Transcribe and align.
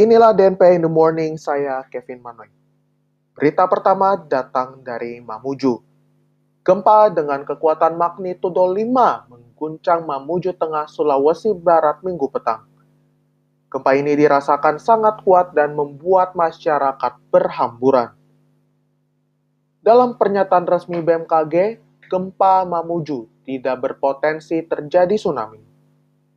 Inilah 0.00 0.32
DNP 0.32 0.80
in 0.80 0.80
the 0.80 0.88
Morning, 0.88 1.36
saya 1.36 1.84
Kevin 1.92 2.24
Manoy. 2.24 2.48
Berita 3.36 3.68
pertama 3.68 4.16
datang 4.16 4.80
dari 4.80 5.20
Mamuju. 5.20 5.76
Gempa 6.64 7.12
dengan 7.12 7.44
kekuatan 7.44 8.00
magnitudo 8.00 8.64
5 8.64 8.80
mengguncang 9.28 10.00
Mamuju 10.08 10.56
Tengah 10.56 10.88
Sulawesi 10.88 11.52
Barat 11.52 12.00
minggu 12.00 12.32
petang. 12.32 12.64
Gempa 13.68 13.92
ini 13.92 14.16
dirasakan 14.16 14.80
sangat 14.80 15.20
kuat 15.20 15.52
dan 15.52 15.76
membuat 15.76 16.32
masyarakat 16.32 17.20
berhamburan. 17.28 18.16
Dalam 19.84 20.16
pernyataan 20.16 20.64
resmi 20.64 21.04
BMKG, 21.04 21.76
gempa 22.08 22.64
Mamuju 22.64 23.28
tidak 23.44 23.84
berpotensi 23.84 24.64
terjadi 24.64 25.20
tsunami 25.20 25.69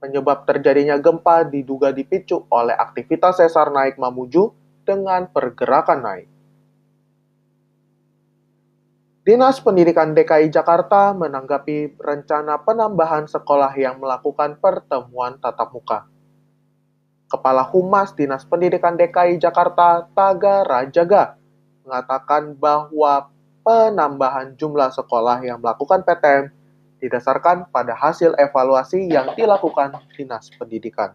Penyebab 0.03 0.43
terjadinya 0.43 0.99
gempa 0.99 1.47
diduga 1.47 1.95
dipicu 1.95 2.43
oleh 2.51 2.75
aktivitas 2.75 3.39
sesar 3.39 3.71
naik 3.71 3.95
Mamuju 3.95 4.51
dengan 4.83 5.31
pergerakan 5.31 6.03
naik. 6.03 6.27
Dinas 9.23 9.63
Pendidikan 9.63 10.11
DKI 10.11 10.51
Jakarta 10.51 11.15
menanggapi 11.15 11.95
rencana 11.95 12.59
penambahan 12.59 13.31
sekolah 13.31 13.71
yang 13.79 14.03
melakukan 14.03 14.59
pertemuan 14.59 15.39
tatap 15.39 15.71
muka. 15.71 16.03
Kepala 17.31 17.63
Humas 17.63 18.11
Dinas 18.11 18.43
Pendidikan 18.43 18.99
DKI 18.99 19.39
Jakarta, 19.39 20.03
Taga 20.11 20.67
Rajaga, 20.67 21.39
mengatakan 21.87 22.51
bahwa 22.59 23.31
penambahan 23.63 24.51
jumlah 24.59 24.91
sekolah 24.91 25.39
yang 25.47 25.63
melakukan 25.63 26.03
PTM 26.03 26.51
didasarkan 27.03 27.67
pada 27.67 27.91
hasil 27.99 28.31
evaluasi 28.39 29.11
yang 29.11 29.35
dilakukan 29.35 29.99
Dinas 30.15 30.47
Pendidikan. 30.55 31.11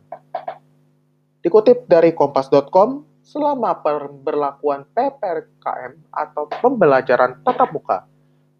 Dikutip 1.40 1.88
dari 1.88 2.12
kompas.com, 2.12 3.08
selama 3.24 3.80
pemberlakuan 3.80 4.84
PPKM 4.92 6.12
atau 6.12 6.44
pembelajaran 6.60 7.40
tatap 7.40 7.72
muka, 7.72 8.04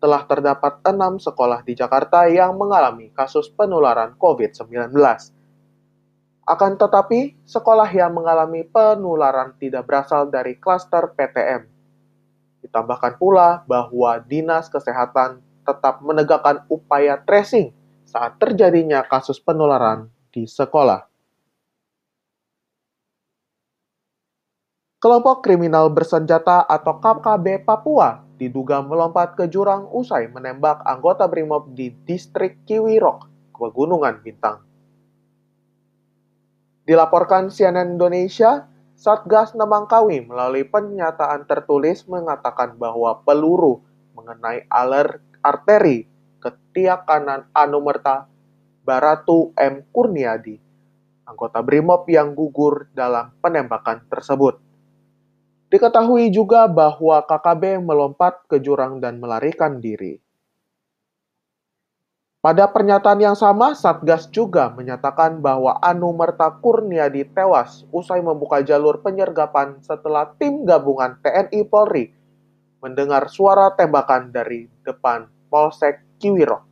telah 0.01 0.25
terdapat 0.25 0.81
enam 0.89 1.21
sekolah 1.21 1.61
di 1.69 1.77
Jakarta 1.77 2.25
yang 2.33 2.57
mengalami 2.57 3.13
kasus 3.13 3.53
penularan 3.53 4.17
COVID-19. 4.17 4.89
Akan 6.49 6.81
tetapi, 6.81 7.37
sekolah 7.45 7.93
yang 7.93 8.17
mengalami 8.17 8.65
penularan 8.65 9.53
tidak 9.61 9.85
berasal 9.85 10.33
dari 10.33 10.57
klaster 10.57 11.13
PTM. 11.13 11.69
Ditambahkan 12.65 13.21
pula 13.21 13.69
bahwa 13.69 14.17
Dinas 14.25 14.73
Kesehatan 14.73 15.45
tetap 15.69 16.01
menegakkan 16.01 16.65
upaya 16.73 17.21
tracing 17.21 17.77
saat 18.09 18.41
terjadinya 18.41 19.05
kasus 19.05 19.37
penularan 19.37 20.09
di 20.33 20.49
sekolah. 20.49 21.05
Kelompok 24.99 25.45
kriminal 25.47 25.93
bersenjata 25.93 26.65
atau 26.65 26.99
KKB 26.99 27.63
Papua 27.69 28.25
diduga 28.41 28.83
melompat 28.83 29.37
ke 29.37 29.47
jurang 29.47 29.87
usai 29.95 30.27
menembak 30.33 30.83
anggota 30.83 31.29
BRIMOB 31.29 31.77
di 31.77 31.95
distrik 32.03 32.67
Kiwirok, 32.67 33.53
Pegunungan 33.55 34.19
Bintang. 34.25 34.65
Dilaporkan 36.83 37.53
CNN 37.53 37.95
Indonesia, 37.95 38.67
Satgas 38.99 39.55
Nemangkawi 39.55 40.25
melalui 40.27 40.67
pernyataan 40.67 41.47
tertulis 41.47 42.03
mengatakan 42.11 42.75
bahwa 42.75 43.23
peluru 43.23 43.79
mengenai 44.19 44.67
alert 44.67 45.23
arteri 45.43 46.09
ketiak 46.39 47.07
kanan 47.07 47.51
Anumerta 47.55 48.31
Baratu 48.87 49.53
M. 49.59 49.85
Kurniadi, 49.93 50.57
anggota 51.29 51.61
BRIMOB 51.61 52.09
yang 52.09 52.33
gugur 52.33 52.89
dalam 52.97 53.37
penembakan 53.45 54.07
tersebut. 54.09 54.57
Diketahui 55.69 56.33
juga 56.33 56.65
bahwa 56.65 57.21
KKB 57.29 57.85
melompat 57.85 58.41
ke 58.49 58.57
jurang 58.57 59.05
dan 59.05 59.21
melarikan 59.21 59.85
diri. 59.85 60.17
Pada 62.41 62.65
pernyataan 62.71 63.21
yang 63.21 63.37
sama, 63.37 63.77
Satgas 63.77 64.31
juga 64.33 64.73
menyatakan 64.73 65.43
bahwa 65.45 65.77
Anumerta 65.85 66.49
Kurniadi 66.49 67.29
tewas 67.29 67.85
usai 67.93 68.25
membuka 68.25 68.65
jalur 68.65 69.05
penyergapan 69.05 69.77
setelah 69.85 70.33
tim 70.41 70.65
gabungan 70.65 71.21
TNI 71.21 71.67
Polri 71.69 72.18
mendengar 72.79 73.27
suara 73.27 73.75
tembakan 73.75 74.31
dari 74.31 74.71
depan 74.87 75.27
Polsek 75.51 76.19
Kiwiro. 76.23 76.63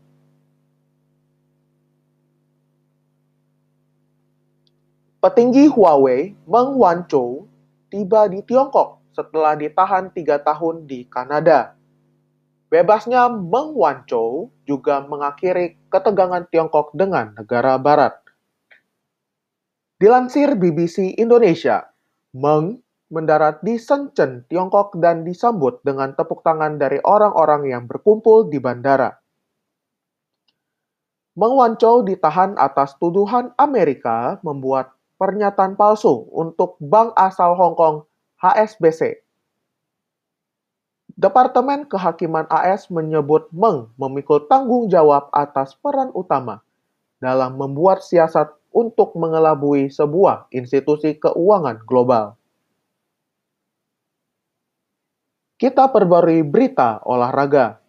Petinggi 5.18 5.66
Huawei 5.66 6.38
Meng 6.46 6.78
Wanzhou 6.78 7.50
tiba 7.90 8.30
di 8.30 8.46
Tiongkok 8.46 9.02
setelah 9.10 9.58
ditahan 9.58 10.14
tiga 10.14 10.38
tahun 10.38 10.86
di 10.86 11.02
Kanada. 11.08 11.74
Bebasnya 12.70 13.26
Meng 13.26 13.74
Wanzhou 13.74 14.54
juga 14.62 15.02
mengakhiri 15.02 15.80
ketegangan 15.90 16.46
Tiongkok 16.46 16.94
dengan 16.94 17.34
negara 17.34 17.74
barat. 17.74 18.14
Dilansir 19.96 20.54
BBC 20.54 21.16
Indonesia, 21.16 21.90
Meng 22.36 22.85
mendarat 23.06 23.62
di 23.62 23.78
Shenzhen, 23.78 24.42
Tiongkok 24.50 24.98
dan 24.98 25.22
disambut 25.22 25.78
dengan 25.86 26.14
tepuk 26.18 26.42
tangan 26.42 26.78
dari 26.78 26.98
orang-orang 27.06 27.70
yang 27.70 27.84
berkumpul 27.86 28.50
di 28.50 28.58
bandara. 28.58 29.14
Meng 31.36 31.52
Wanzhou 31.52 32.00
ditahan 32.00 32.56
atas 32.56 32.96
tuduhan 32.96 33.52
Amerika 33.60 34.40
membuat 34.40 34.96
pernyataan 35.20 35.76
palsu 35.76 36.24
untuk 36.32 36.80
bank 36.80 37.12
asal 37.12 37.52
Hong 37.52 37.76
Kong 37.76 38.08
HSBC. 38.40 39.20
Departemen 41.16 41.88
Kehakiman 41.88 42.44
AS 42.52 42.92
menyebut 42.92 43.48
Meng 43.52 43.92
memikul 43.96 44.48
tanggung 44.48 44.92
jawab 44.92 45.32
atas 45.32 45.72
peran 45.76 46.12
utama 46.12 46.60
dalam 47.20 47.56
membuat 47.56 48.04
siasat 48.04 48.52
untuk 48.76 49.16
mengelabui 49.16 49.88
sebuah 49.88 50.52
institusi 50.52 51.16
keuangan 51.16 51.80
global. 51.88 52.36
Kita 55.56 55.88
perbarui 55.88 56.44
berita 56.44 57.00
olahraga. 57.08 57.80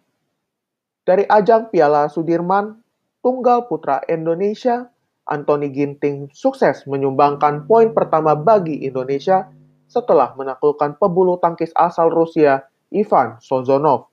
Dari 1.04 1.28
ajang 1.28 1.68
Piala 1.68 2.08
Sudirman, 2.08 2.80
tunggal 3.20 3.68
putra 3.68 4.00
Indonesia, 4.08 4.88
Anthony 5.28 5.68
Ginting 5.68 6.32
sukses 6.32 6.88
menyumbangkan 6.88 7.68
poin 7.68 7.92
pertama 7.92 8.32
bagi 8.32 8.88
Indonesia 8.88 9.52
setelah 9.84 10.32
menaklukkan 10.32 10.96
pebulu 10.96 11.36
tangkis 11.44 11.68
asal 11.76 12.08
Rusia 12.08 12.64
Ivan 12.88 13.36
Sozonov 13.36 14.08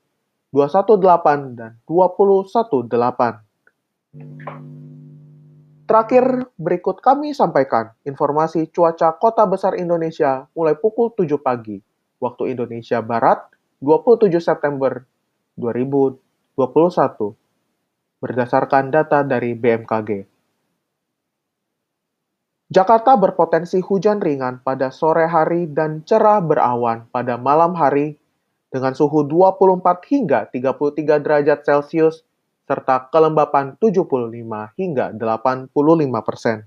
218 0.51 1.55
dan 1.55 1.79
218. 1.87 2.67
Terakhir, 5.87 6.51
berikut 6.59 6.99
kami 6.99 7.31
sampaikan 7.31 7.95
informasi 8.03 8.67
cuaca 8.67 9.15
kota 9.15 9.47
besar 9.47 9.79
Indonesia 9.79 10.43
mulai 10.51 10.75
pukul 10.75 11.15
7 11.15 11.39
pagi 11.39 11.94
waktu 12.19 12.55
Indonesia 12.55 12.99
Barat 13.03 13.43
27 13.83 14.39
September 14.39 15.03
2021 15.59 16.19
berdasarkan 18.23 18.89
data 18.89 19.21
dari 19.21 19.53
BMKG. 19.53 20.25
Jakarta 22.65 23.13
berpotensi 23.13 23.77
hujan 23.77 24.17
ringan 24.17 24.57
pada 24.65 24.89
sore 24.89 25.29
hari 25.29 25.69
dan 25.69 26.01
cerah 26.01 26.41
berawan 26.41 27.05
pada 27.13 27.37
malam 27.37 27.77
hari 27.77 28.17
dengan 28.73 28.97
suhu 28.97 29.23
24 29.23 29.85
hingga 30.09 30.49
33 30.49 31.21
derajat 31.21 31.61
Celcius 31.61 32.25
serta 32.65 33.07
kelembapan 33.13 33.77
75 33.77 34.09
hingga 34.75 35.13
85 35.13 35.69
persen. 36.25 36.65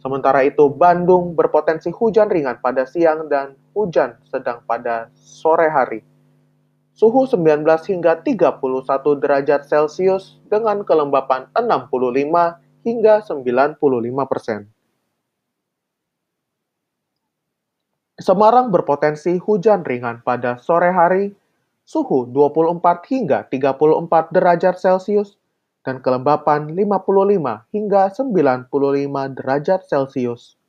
Sementara 0.00 0.44
itu, 0.44 0.68
Bandung 0.72 1.36
berpotensi 1.36 1.92
hujan 1.92 2.28
ringan 2.28 2.60
pada 2.60 2.84
siang 2.88 3.28
dan 3.28 3.56
hujan 3.74 4.18
sedang 4.26 4.62
pada 4.66 5.08
sore 5.16 5.70
hari. 5.70 6.00
Suhu 6.94 7.24
19 7.24 7.64
hingga 7.88 8.20
31 8.20 8.60
derajat 9.24 9.64
Celcius 9.64 10.36
dengan 10.52 10.84
kelembapan 10.84 11.48
65 11.56 12.60
hingga 12.84 13.24
95 13.24 13.80
persen. 14.28 14.68
Semarang 18.20 18.68
berpotensi 18.68 19.40
hujan 19.40 19.80
ringan 19.80 20.20
pada 20.20 20.60
sore 20.60 20.92
hari, 20.92 21.32
suhu 21.88 22.28
24 22.28 23.08
hingga 23.08 23.48
34 23.48 24.36
derajat 24.36 24.76
Celcius 24.76 25.40
dan 25.80 26.04
kelembapan 26.04 26.68
55 26.68 27.72
hingga 27.72 28.12
95 28.12 28.68
derajat 29.40 29.80
Celcius. 29.88 30.59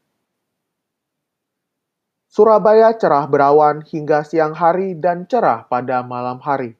Surabaya 2.31 2.95
cerah 2.95 3.27
berawan 3.27 3.83
hingga 3.83 4.23
siang 4.23 4.55
hari 4.55 4.95
dan 4.95 5.27
cerah 5.27 5.67
pada 5.67 5.99
malam 5.99 6.39
hari. 6.39 6.79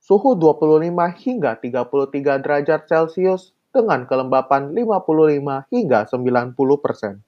Suhu 0.00 0.32
25 0.32 0.96
hingga 1.12 1.60
33 1.60 2.40
derajat 2.40 2.88
Celcius 2.88 3.52
dengan 3.68 4.08
kelembapan 4.08 4.72
55 4.72 5.68
hingga 5.68 6.08
90%. 6.08 7.20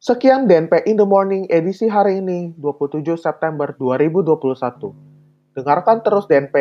Sekian 0.00 0.48
DNP 0.48 0.88
In 0.88 0.96
The 0.96 1.04
Morning 1.04 1.44
edisi 1.52 1.92
hari 1.92 2.24
ini, 2.24 2.56
27 2.56 3.20
September 3.20 3.76
2021. 3.76 4.96
Dengarkan 5.60 6.00
terus 6.00 6.24
DNP 6.24 6.56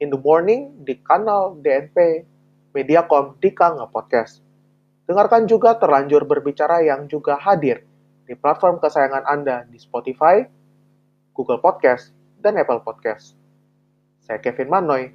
In 0.00 0.08
The 0.08 0.16
Morning 0.16 0.88
di 0.88 0.96
kanal 1.04 1.52
DNP 1.60 2.24
Mediacom 2.72 3.36
di 3.44 3.52
Kanga 3.52 3.84
Podcast. 3.92 4.40
Dengarkan 5.04 5.44
juga 5.44 5.76
Terlanjur 5.76 6.24
Berbicara 6.24 6.80
yang 6.80 7.04
juga 7.04 7.36
hadir 7.36 7.89
di 8.30 8.38
platform 8.38 8.78
kesayangan 8.78 9.26
Anda 9.26 9.66
di 9.66 9.74
Spotify, 9.82 10.46
Google 11.34 11.58
Podcast, 11.58 12.14
dan 12.38 12.54
Apple 12.54 12.78
Podcast. 12.78 13.34
Saya 14.22 14.38
Kevin 14.38 14.70
Manoy, 14.70 15.10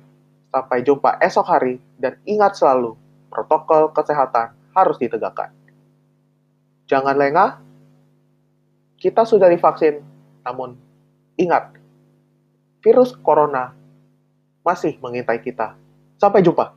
sampai 0.51 0.83
jumpa 0.83 1.23
esok 1.23 1.47
hari 1.47 1.79
dan 1.95 2.19
ingat 2.27 2.59
selalu, 2.59 2.99
protokol 3.31 3.95
kesehatan 3.95 4.51
harus 4.75 4.99
ditegakkan. 4.99 5.55
Jangan 6.91 7.15
lengah, 7.15 7.63
kita 8.99 9.23
sudah 9.23 9.47
divaksin, 9.47 10.03
namun 10.43 10.75
ingat, 11.39 11.71
virus 12.83 13.15
corona 13.23 13.71
masih 14.59 14.99
mengintai 14.99 15.39
kita. 15.39 15.79
Sampai 16.19 16.43
jumpa. 16.43 16.75